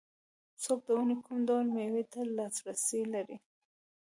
څوک 0.63 0.79
د 0.85 0.89
ونې 0.97 1.15
کوم 1.25 1.39
ډول 1.49 1.65
مېوې 1.75 2.03
ته 2.11 2.19
لاسرسی 2.37 3.01
لري 3.13 3.37